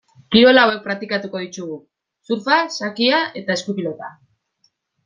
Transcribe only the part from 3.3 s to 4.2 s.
eta eskupilota.